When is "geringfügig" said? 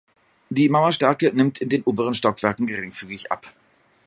2.65-3.31